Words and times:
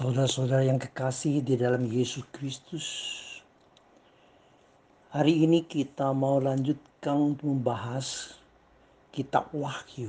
Saudara-saudara 0.00 0.64
yang 0.64 0.80
kekasih 0.80 1.44
di 1.44 1.60
dalam 1.60 1.84
Yesus 1.84 2.24
Kristus, 2.32 2.88
hari 5.12 5.44
ini 5.44 5.60
kita 5.68 6.16
mau 6.16 6.40
lanjutkan 6.40 7.36
membahas 7.36 8.32
kitab 9.12 9.52
Wahyu. 9.52 10.08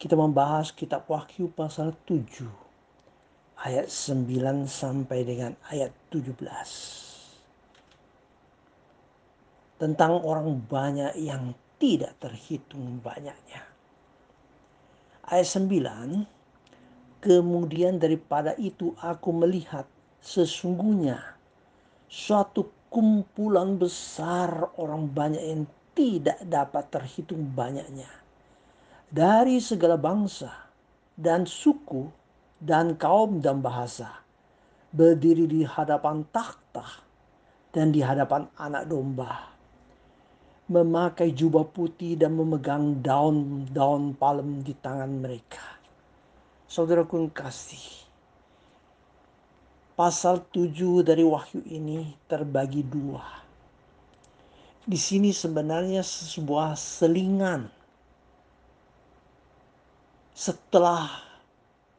Kita 0.00 0.16
membahas 0.16 0.72
kitab 0.72 1.04
Wahyu 1.12 1.52
pasal 1.52 1.92
7 2.08 2.48
ayat 3.68 3.92
9 3.92 4.64
sampai 4.64 5.28
dengan 5.28 5.52
ayat 5.68 5.92
17. 6.08 6.32
Tentang 9.76 10.24
orang 10.24 10.56
banyak 10.56 11.20
yang 11.20 11.52
tidak 11.76 12.16
terhitung 12.16 12.96
banyaknya. 13.04 13.60
Ayat 15.28 15.44
9 15.52 16.40
Kemudian 17.22 18.02
daripada 18.02 18.50
itu 18.58 18.98
aku 18.98 19.30
melihat 19.30 19.86
sesungguhnya 20.18 21.22
suatu 22.10 22.66
kumpulan 22.90 23.78
besar 23.78 24.74
orang 24.74 25.06
banyak 25.06 25.38
yang 25.38 25.62
tidak 25.94 26.42
dapat 26.42 26.90
terhitung 26.90 27.46
banyaknya. 27.54 28.10
Dari 29.06 29.62
segala 29.62 29.94
bangsa 29.94 30.50
dan 31.14 31.46
suku 31.46 32.10
dan 32.58 32.98
kaum 32.98 33.38
dan 33.38 33.62
bahasa. 33.62 34.18
Berdiri 34.90 35.46
di 35.46 35.62
hadapan 35.62 36.26
takhta 36.34 37.06
dan 37.70 37.94
di 37.94 38.02
hadapan 38.02 38.50
anak 38.58 38.90
domba. 38.90 39.46
Memakai 40.66 41.30
jubah 41.30 41.70
putih 41.70 42.18
dan 42.18 42.34
memegang 42.34 42.98
daun-daun 42.98 44.10
palem 44.18 44.66
di 44.66 44.74
tangan 44.74 45.22
mereka 45.22 45.81
saudaraku 46.72 47.28
kasih. 47.36 47.84
Pasal 49.92 50.40
7 50.56 51.04
dari 51.04 51.20
Wahyu 51.20 51.60
ini 51.68 52.16
terbagi 52.24 52.80
dua. 52.80 53.20
Di 54.88 54.96
sini 54.96 55.36
sebenarnya 55.36 56.00
sebuah 56.00 56.72
selingan. 56.72 57.68
Setelah 60.32 61.12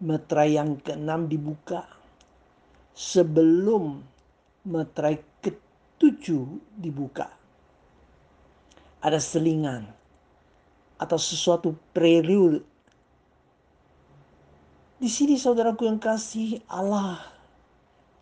meterai 0.01 0.57
yang 0.57 0.81
keenam 0.81 1.29
dibuka, 1.29 1.85
sebelum 2.97 4.01
meterai 4.65 5.21
ketujuh 5.37 6.49
dibuka, 6.81 7.29
ada 9.05 9.21
selingan 9.21 9.85
atau 10.97 11.21
sesuatu 11.21 11.77
prelude 11.93 12.72
di 15.03 15.11
sini 15.11 15.35
saudaraku 15.35 15.83
yang 15.83 15.99
kasih 15.99 16.63
Allah 16.71 17.19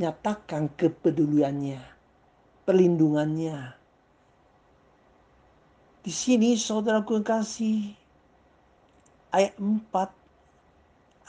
nyatakan 0.02 0.66
kepeduliannya, 0.74 1.78
perlindungannya. 2.66 3.78
Di 6.02 6.10
sini 6.10 6.58
saudaraku 6.58 7.22
yang 7.22 7.28
kasih 7.30 7.94
ayat 9.30 9.54
4 9.62 9.94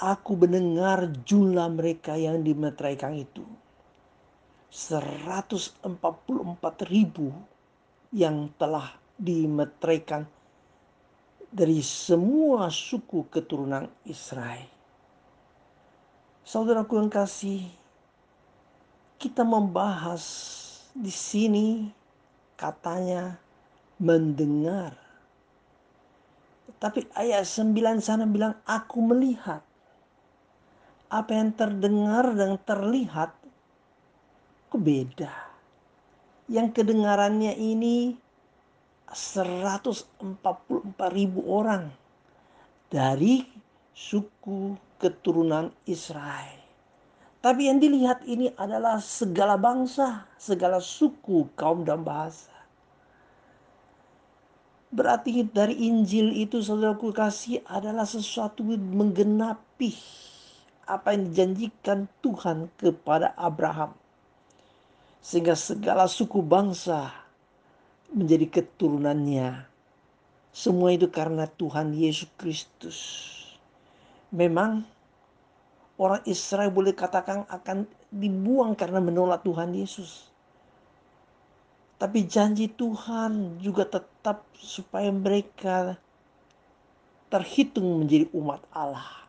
aku 0.00 0.32
mendengar 0.40 1.12
jumlah 1.20 1.68
mereka 1.68 2.16
yang 2.16 2.40
dimeteraikan 2.40 3.12
itu. 3.12 3.44
144 4.72 5.84
ribu 6.88 7.28
yang 8.08 8.48
telah 8.56 8.96
dimeteraikan 9.20 10.24
dari 11.52 11.84
semua 11.84 12.72
suku 12.72 13.28
keturunan 13.28 13.84
Israel. 14.08 14.80
Saudaraku 16.42 16.98
yang 16.98 17.06
kasih, 17.06 17.70
kita 19.22 19.46
membahas 19.46 20.24
di 20.90 21.14
sini 21.14 21.86
katanya 22.58 23.38
mendengar. 24.02 24.98
Tapi 26.82 27.06
ayat 27.14 27.46
9 27.46 28.02
sana 28.02 28.26
bilang 28.26 28.58
aku 28.66 28.98
melihat. 29.06 29.62
Apa 31.12 31.30
yang 31.30 31.54
terdengar 31.54 32.34
dan 32.34 32.58
terlihat 32.66 33.36
kok 34.72 34.80
beda. 34.82 35.30
Yang 36.50 36.82
kedengarannya 36.82 37.54
ini 37.54 38.18
144 39.06 40.32
ribu 41.12 41.44
orang 41.46 41.92
dari 42.88 43.44
suku 43.92 44.72
keturunan 45.02 45.74
Israel. 45.90 46.62
Tapi 47.42 47.66
yang 47.66 47.82
dilihat 47.82 48.22
ini 48.22 48.54
adalah 48.54 49.02
segala 49.02 49.58
bangsa, 49.58 50.30
segala 50.38 50.78
suku, 50.78 51.50
kaum 51.58 51.82
dan 51.82 52.06
bahasa. 52.06 52.54
Berarti 54.94 55.42
dari 55.50 55.90
Injil 55.90 56.30
itu 56.38 56.62
saudaraku 56.62 57.10
kasih 57.10 57.66
adalah 57.66 58.06
sesuatu 58.06 58.62
menggenapi 58.62 59.90
apa 60.86 61.18
yang 61.18 61.32
dijanjikan 61.32 62.06
Tuhan 62.22 62.70
kepada 62.78 63.34
Abraham. 63.34 63.96
Sehingga 65.18 65.58
segala 65.58 66.06
suku 66.06 66.38
bangsa 66.46 67.10
menjadi 68.12 68.62
keturunannya. 68.62 69.66
Semua 70.52 70.92
itu 70.92 71.08
karena 71.08 71.48
Tuhan 71.48 71.96
Yesus 71.96 72.28
Kristus. 72.36 72.98
Memang 74.28 74.84
orang 76.00 76.24
Israel 76.24 76.72
boleh 76.72 76.96
katakan 76.96 77.44
akan 77.48 77.84
dibuang 78.08 78.72
karena 78.72 79.00
menolak 79.02 79.44
Tuhan 79.44 79.76
Yesus. 79.76 80.32
Tapi 82.00 82.26
janji 82.26 82.66
Tuhan 82.66 83.62
juga 83.62 83.86
tetap 83.86 84.42
supaya 84.58 85.12
mereka 85.14 85.94
terhitung 87.30 88.02
menjadi 88.02 88.26
umat 88.34 88.60
Allah. 88.74 89.22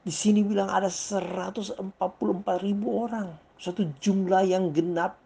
Di 0.00 0.14
sini 0.14 0.40
bilang 0.46 0.70
ada 0.70 0.88
144 0.88 1.92
ribu 2.62 3.04
orang. 3.04 3.34
Satu 3.60 3.84
jumlah 4.00 4.48
yang 4.48 4.72
genap. 4.72 5.20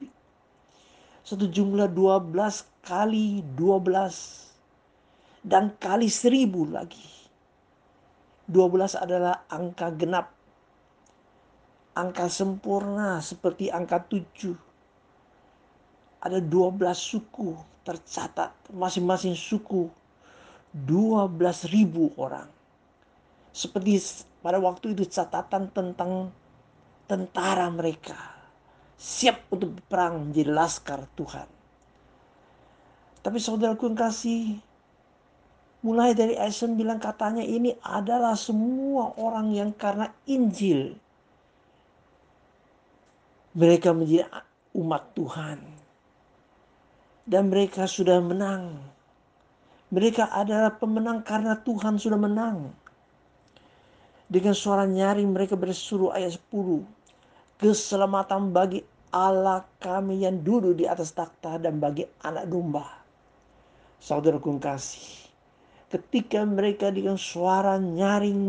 Satu 1.23 1.47
jumlah 1.47 1.87
12 1.93 2.67
kali 2.83 3.45
12. 3.55 5.45
Dan 5.45 5.77
kali 5.77 6.09
seribu 6.09 6.65
lagi 6.65 7.24
12 8.49 9.01
adalah 9.01 9.49
angka 9.49 9.89
genap. 9.97 10.33
Angka 11.95 12.27
sempurna 12.29 13.23
seperti 13.25 13.71
angka 13.71 14.05
7. 14.05 14.53
Ada 16.21 16.41
12 16.43 16.81
suku 16.93 17.57
tercatat. 17.87 18.53
Masing-masing 18.75 19.33
suku 19.39 19.89
12 20.75 21.71
ribu 21.71 22.11
orang. 22.19 22.51
Seperti 23.55 24.03
pada 24.43 24.59
waktu 24.59 24.93
itu 24.93 25.07
catatan 25.07 25.71
tentang 25.71 26.35
tentara 27.07 27.71
mereka. 27.71 28.19
Siap 28.99 29.55
untuk 29.55 29.79
berperang 29.79 30.29
menjadi 30.29 30.51
laskar 30.51 31.07
Tuhan. 31.15 31.49
Tapi 33.25 33.39
saudaraku 33.41 33.89
yang 33.89 33.97
kasih, 33.97 34.61
Mulai 35.85 36.17
dari 36.17 36.33
ayat 36.33 36.65
9 36.65 36.81
katanya 36.97 37.45
ini 37.45 37.77
adalah 37.85 38.33
semua 38.41 39.13
orang 39.21 39.53
yang 39.53 39.69
karena 39.77 40.09
Injil. 40.25 40.97
Mereka 43.53 43.93
menjadi 43.93 44.25
umat 44.81 45.13
Tuhan. 45.13 45.61
Dan 47.29 47.53
mereka 47.53 47.85
sudah 47.85 48.17
menang. 48.25 48.81
Mereka 49.93 50.33
adalah 50.33 50.73
pemenang 50.73 51.21
karena 51.21 51.53
Tuhan 51.61 52.01
sudah 52.01 52.17
menang. 52.17 52.73
Dengan 54.25 54.57
suara 54.57 54.89
nyaring 54.89 55.37
mereka 55.37 55.53
bersuruh 55.53 56.17
ayat 56.17 56.41
10. 56.49 56.81
Keselamatan 57.61 58.57
bagi 58.57 58.81
Allah 59.13 59.69
kami 59.85 60.25
yang 60.25 60.41
duduk 60.41 60.81
di 60.81 60.89
atas 60.89 61.13
takhta 61.13 61.61
dan 61.61 61.77
bagi 61.77 62.09
anak 62.25 62.49
domba. 62.49 62.89
Saudaraku 64.01 64.57
kasih 64.57 65.24
ketika 65.95 66.43
mereka 66.43 66.91
dengan 66.91 67.15
suara 67.15 67.79
nyaring 67.79 68.43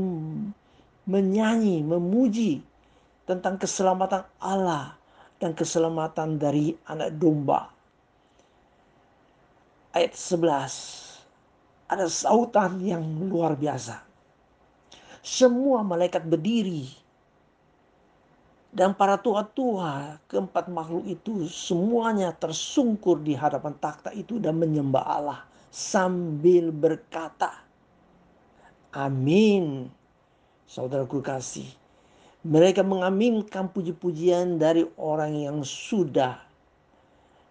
menyanyi, 1.05 1.85
memuji 1.85 2.65
tentang 3.29 3.61
keselamatan 3.61 4.25
Allah 4.41 4.97
dan 5.37 5.53
keselamatan 5.53 6.41
dari 6.41 6.73
anak 6.89 7.13
domba. 7.21 7.69
Ayat 9.93 10.17
11 10.17 11.85
ada 11.85 12.09
sautan 12.09 12.81
yang 12.81 13.05
luar 13.29 13.53
biasa. 13.53 14.01
Semua 15.21 15.85
malaikat 15.85 16.25
berdiri 16.25 16.89
dan 18.73 18.97
para 18.97 19.21
tua-tua 19.21 20.17
keempat 20.25 20.65
makhluk 20.67 21.05
itu 21.05 21.45
semuanya 21.45 22.33
tersungkur 22.33 23.21
di 23.21 23.37
hadapan 23.37 23.77
takhta 23.77 24.09
itu 24.17 24.41
dan 24.41 24.57
menyembah 24.57 25.05
Allah 25.05 25.39
sambil 25.75 26.71
berkata, 26.71 27.51
Amin. 28.95 29.91
Saudaraku 30.63 31.19
kasih, 31.19 31.67
Mereka 32.47 32.79
mengaminkan 32.85 33.67
puji-pujian 33.67 34.55
dari 34.55 34.87
orang 34.95 35.35
yang 35.35 35.59
sudah 35.67 36.39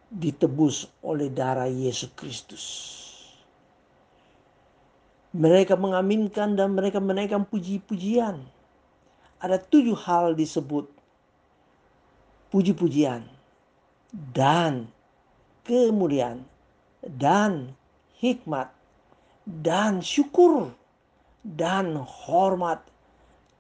ditebus 0.09 0.87
oleh 1.03 1.29
darah 1.29 1.69
Yesus 1.69 2.15
Kristus. 2.15 2.65
Mereka 5.35 5.75
mengaminkan 5.75 6.55
dan 6.55 6.79
mereka 6.79 7.03
menaikkan 7.03 7.43
puji-pujian. 7.43 8.39
Ada 9.43 9.59
tujuh 9.59 9.99
hal 9.99 10.39
disebut 10.39 10.87
puji-pujian 12.55 13.27
dan 14.31 14.87
kemuliaan 15.67 16.47
dan 17.19 17.75
hikmat 18.25 18.73
dan 19.45 20.01
syukur 20.01 20.73
dan 21.45 22.01
hormat 22.01 22.81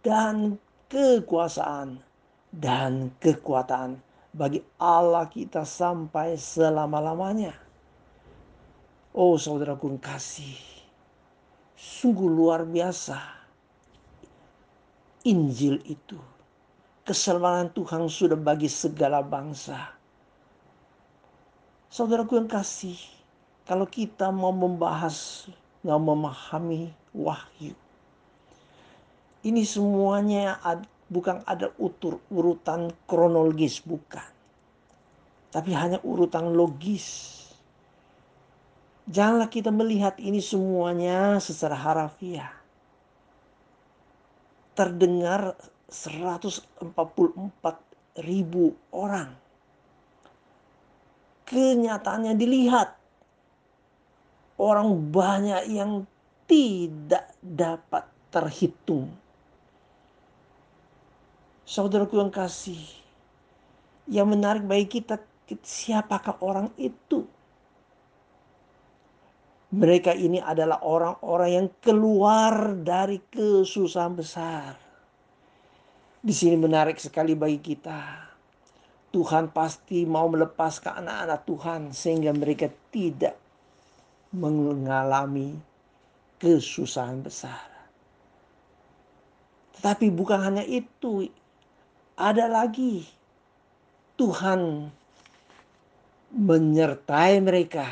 dan 0.00 0.56
kekuasaan 0.88 2.00
dan 2.56 3.12
kekuatan 3.20 4.00
bagi 4.32 4.64
Allah 4.80 5.28
kita 5.28 5.68
sampai 5.68 6.40
selama-lamanya. 6.40 7.52
Oh 9.12 9.36
saudaraku 9.36 10.00
kasih, 10.00 10.56
sungguh 11.76 12.26
luar 12.26 12.64
biasa 12.64 13.44
Injil 15.24 15.80
itu. 15.88 16.20
Keselamatan 17.04 17.72
Tuhan 17.72 18.08
sudah 18.12 18.36
bagi 18.36 18.68
segala 18.68 19.24
bangsa. 19.24 19.92
Saudaraku 21.88 22.36
yang 22.36 22.48
kasih, 22.48 22.96
kalau 23.64 23.88
kita 23.88 24.28
mau 24.28 24.52
membahas, 24.52 25.48
mau 25.80 25.96
memahami 25.96 26.92
wahyu, 27.16 27.72
ini 29.44 29.60
semuanya 29.64 30.56
bukan 31.12 31.44
ada 31.44 31.68
utur 31.76 32.20
urutan 32.32 32.88
kronologis 33.04 33.84
bukan. 33.84 34.24
Tapi 35.52 35.70
hanya 35.76 36.00
urutan 36.00 36.56
logis. 36.56 37.40
Janganlah 39.04 39.52
kita 39.52 39.68
melihat 39.68 40.16
ini 40.16 40.40
semuanya 40.40 41.36
secara 41.38 41.76
harafiah. 41.76 42.50
Terdengar 44.74 45.54
144 45.92 46.98
ribu 48.24 48.74
orang. 48.90 49.36
Kenyataannya 51.44 52.34
dilihat 52.34 53.03
orang 54.60 55.10
banyak 55.10 55.70
yang 55.70 56.06
tidak 56.44 57.32
dapat 57.40 58.04
terhitung 58.28 59.10
Saudaraku 61.64 62.20
yang 62.20 62.28
kasih, 62.28 62.76
yang 64.04 64.28
menarik 64.28 64.68
bagi 64.68 65.00
kita, 65.00 65.16
siapakah 65.64 66.36
orang 66.44 66.68
itu? 66.76 67.24
Mereka 69.72 70.12
ini 70.12 70.44
adalah 70.44 70.84
orang-orang 70.84 71.50
yang 71.50 71.68
keluar 71.80 72.76
dari 72.76 73.16
kesusahan 73.32 74.12
besar. 74.12 74.76
Di 76.20 76.36
sini 76.36 76.60
menarik 76.60 77.00
sekali 77.00 77.32
bagi 77.32 77.58
kita. 77.64 78.28
Tuhan 79.08 79.48
pasti 79.48 80.04
mau 80.04 80.28
melepaskan 80.28 81.00
anak-anak 81.00 81.40
Tuhan 81.48 81.80
sehingga 81.96 82.36
mereka 82.36 82.68
tidak 82.92 83.40
mengalami 84.34 85.54
kesusahan 86.42 87.22
besar. 87.22 87.70
Tetapi 89.78 90.10
bukan 90.10 90.42
hanya 90.42 90.64
itu, 90.66 91.30
ada 92.18 92.50
lagi 92.50 93.06
Tuhan 94.18 94.90
menyertai 96.34 97.38
mereka 97.38 97.86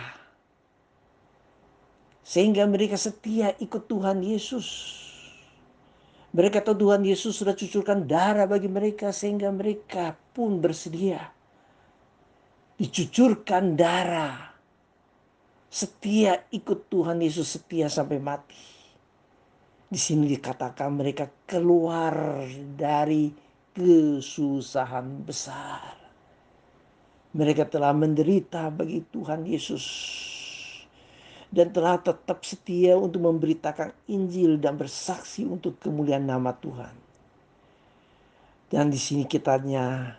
sehingga 2.22 2.66
mereka 2.66 2.98
setia 2.98 3.54
ikut 3.62 3.86
Tuhan 3.86 4.22
Yesus. 4.22 4.98
Mereka 6.32 6.64
tahu 6.64 6.88
Tuhan 6.88 7.04
Yesus 7.04 7.36
sudah 7.36 7.52
cucurkan 7.52 8.08
darah 8.08 8.48
bagi 8.48 8.66
mereka 8.66 9.12
sehingga 9.12 9.52
mereka 9.52 10.16
pun 10.32 10.58
bersedia 10.64 11.20
dicucurkan 12.82 13.78
darah. 13.78 14.51
Setia 15.72 16.36
ikut 16.52 16.92
Tuhan 16.92 17.24
Yesus 17.24 17.56
setia 17.56 17.88
sampai 17.88 18.20
mati. 18.20 18.60
Di 19.88 19.96
sini 19.96 20.28
dikatakan 20.28 20.92
mereka 20.92 21.32
keluar 21.48 22.44
dari 22.76 23.32
kesusahan 23.72 25.24
besar. 25.24 25.96
Mereka 27.32 27.72
telah 27.72 27.96
menderita 27.96 28.68
bagi 28.68 29.00
Tuhan 29.00 29.48
Yesus 29.48 29.84
dan 31.48 31.72
telah 31.72 31.96
tetap 32.04 32.44
setia 32.44 32.92
untuk 33.00 33.24
memberitakan 33.24 33.96
Injil 34.12 34.60
dan 34.60 34.76
bersaksi 34.76 35.48
untuk 35.48 35.80
kemuliaan 35.80 36.28
nama 36.28 36.52
Tuhan. 36.52 36.92
Dan 38.68 38.92
di 38.92 39.00
sini 39.00 39.24
kitanya 39.24 40.16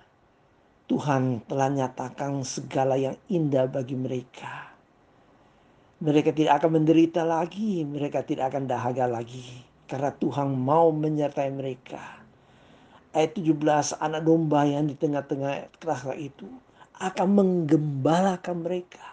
Tuhan 0.90 1.46
telah 1.46 1.70
nyatakan 1.70 2.42
segala 2.42 2.98
yang 2.98 3.14
indah 3.30 3.70
bagi 3.70 3.94
mereka. 3.94 4.73
Mereka 6.04 6.36
tidak 6.36 6.60
akan 6.60 6.84
menderita 6.84 7.24
lagi, 7.24 7.88
mereka 7.88 8.28
tidak 8.28 8.52
akan 8.52 8.68
dahaga 8.68 9.08
lagi. 9.08 9.64
Karena 9.88 10.12
Tuhan 10.12 10.52
mau 10.52 10.92
menyertai 10.92 11.48
mereka 11.56 12.24
ayat 13.14 13.38
17 13.38 14.02
anak 14.02 14.22
domba 14.26 14.66
yang 14.66 14.90
di 14.90 14.98
tengah-tengah 14.98 15.70
kerasa 15.78 16.18
itu 16.18 16.50
akan 16.98 17.28
menggembalakan 17.30 18.58
mereka. 18.66 19.06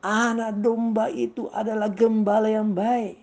Anak 0.00 0.56
domba 0.64 1.12
itu 1.12 1.52
adalah 1.52 1.92
gembala 1.92 2.48
yang 2.48 2.72
baik. 2.72 3.20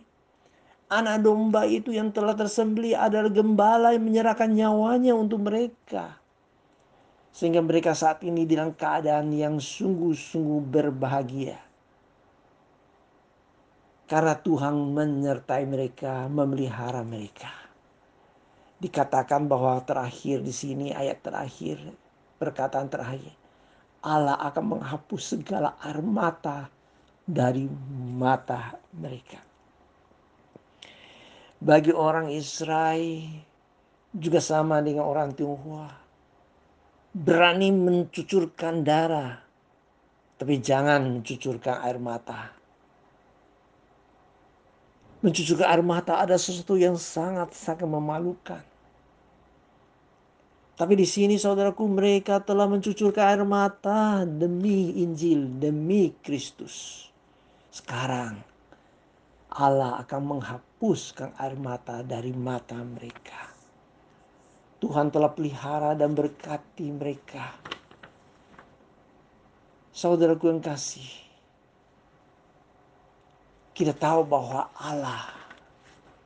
Anak 0.86 1.26
domba 1.26 1.66
itu 1.66 1.90
yang 1.90 2.14
telah 2.14 2.38
tersembelih 2.38 2.94
adalah 2.94 3.34
gembala 3.34 3.98
yang 3.98 4.06
menyerahkan 4.06 4.54
nyawanya 4.54 5.18
untuk 5.18 5.42
mereka. 5.42 6.22
Sehingga 7.34 7.66
mereka 7.66 7.98
saat 7.98 8.22
ini 8.22 8.46
dalam 8.46 8.78
keadaan 8.78 9.34
yang 9.34 9.58
sungguh-sungguh 9.58 10.62
berbahagia. 10.62 11.65
Karena 14.06 14.38
Tuhan 14.38 14.94
menyertai 14.94 15.66
mereka, 15.66 16.30
memelihara 16.30 17.02
mereka 17.02 17.66
dikatakan 18.76 19.48
bahwa 19.48 19.80
terakhir 19.82 20.44
di 20.44 20.52
sini 20.52 20.92
ayat 20.92 21.24
terakhir 21.24 21.80
perkataan 22.36 22.92
terakhir 22.92 23.32
Allah 24.06 24.38
akan 24.38 24.78
menghapus 24.78 25.34
segala 25.34 25.74
air 25.82 25.98
mata 26.06 26.70
dari 27.26 27.66
mata 28.14 28.78
mereka. 28.94 29.42
Bagi 31.58 31.90
orang 31.90 32.30
Israel 32.30 33.26
juga 34.14 34.38
sama 34.38 34.86
dengan 34.86 35.10
orang 35.10 35.34
Tionghoa. 35.34 35.90
Berani 37.16 37.74
mencucurkan 37.74 38.86
darah, 38.86 39.42
tapi 40.38 40.62
jangan 40.62 41.02
mencucurkan 41.10 41.82
air 41.82 41.98
mata. 41.98 42.54
Mencucurkan 45.24 45.68
air 45.68 45.84
mata 45.84 46.20
ada 46.20 46.36
sesuatu 46.36 46.76
yang 46.76 47.00
sangat-sangat 47.00 47.88
memalukan. 47.88 48.64
Tapi 50.76 50.94
di 51.00 51.08
sini 51.08 51.40
saudaraku 51.40 51.88
mereka 51.88 52.44
telah 52.44 52.68
mencucurkan 52.68 53.24
air 53.32 53.44
mata 53.48 54.28
demi 54.28 55.00
Injil, 55.00 55.48
demi 55.56 56.12
Kristus. 56.20 57.08
Sekarang 57.72 58.36
Allah 59.56 60.04
akan 60.04 60.22
menghapuskan 60.36 61.32
air 61.40 61.56
mata 61.56 62.04
dari 62.04 62.36
mata 62.36 62.76
mereka. 62.76 63.56
Tuhan 64.84 65.16
telah 65.16 65.32
pelihara 65.32 65.96
dan 65.96 66.12
berkati 66.12 66.92
mereka. 66.92 67.56
Saudaraku 69.96 70.52
yang 70.52 70.60
kasih, 70.60 71.25
kita 73.76 73.92
tahu 73.92 74.24
bahwa 74.24 74.72
Allah 74.80 75.36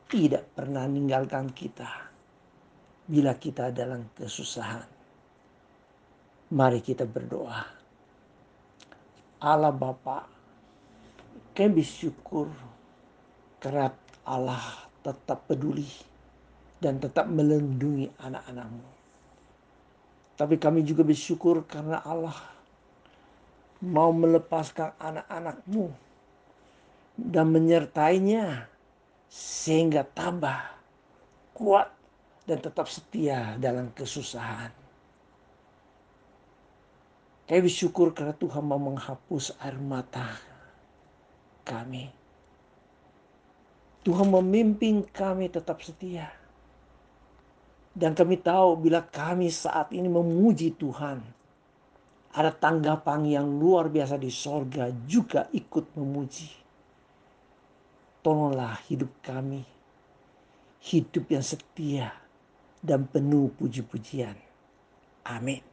tidak 0.05 0.53
pernah 0.53 0.85
meninggalkan 0.85 1.49
kita 1.49 1.89
bila 3.09 3.33
kita 3.41 3.73
dalam 3.73 4.05
kesusahan. 4.13 4.85
Mari 6.53 6.85
kita 6.85 7.09
berdoa. 7.09 7.65
Allah 9.41 9.73
Bapa, 9.73 10.29
kami 11.57 11.81
bersyukur 11.81 12.53
karena 13.57 13.97
Allah 14.29 14.85
tetap 15.01 15.49
peduli 15.49 15.89
dan 16.77 17.01
tetap 17.01 17.25
melindungi 17.33 18.13
anak-anakmu. 18.21 18.89
Tapi 20.37 20.55
kami 20.61 20.85
juga 20.85 21.01
bersyukur 21.01 21.65
karena 21.65 22.05
Allah 22.05 22.37
mau 23.81 24.13
melepaskan 24.13 24.93
anak-anakmu 25.01 26.08
dan 27.19 27.51
menyertainya 27.51 28.71
sehingga 29.27 30.07
tambah 30.07 30.55
kuat 31.51 31.91
dan 32.47 32.63
tetap 32.63 32.87
setia 32.87 33.59
dalam 33.59 33.91
kesusahan. 33.91 34.71
Kami 37.45 37.65
bersyukur 37.65 38.13
karena 38.13 38.31
Tuhan 38.37 38.63
mau 38.63 38.79
menghapus 38.79 39.57
air 39.59 39.77
mata 39.77 40.37
kami. 41.65 42.09
Tuhan 44.05 44.29
memimpin 44.31 45.05
kami 45.05 45.51
tetap 45.51 45.83
setia. 45.83 46.31
Dan 47.89 48.15
kami 48.15 48.39
tahu 48.39 48.79
bila 48.79 49.03
kami 49.03 49.49
saat 49.51 49.91
ini 49.91 50.07
memuji 50.07 50.71
Tuhan, 50.77 51.19
ada 52.31 52.53
tanggapan 52.53 53.25
yang 53.25 53.45
luar 53.57 53.89
biasa 53.89 54.15
di 54.21 54.29
sorga 54.29 54.93
juga 55.09 55.49
ikut 55.49 55.97
memuji. 55.97 56.68
Tolonglah 58.19 58.83
hidup 58.91 59.11
kami, 59.23 59.63
hidup 60.83 61.31
yang 61.31 61.45
setia 61.45 62.11
dan 62.83 63.07
penuh 63.07 63.47
puji-pujian. 63.55 64.35
Amin. 65.23 65.68